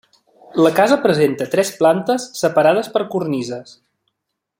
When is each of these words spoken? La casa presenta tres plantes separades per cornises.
La 0.67 0.71
casa 0.79 0.95
presenta 1.03 1.47
tres 1.55 1.71
plantes 1.83 2.25
separades 2.39 2.89
per 2.97 3.03
cornises. 3.17 3.77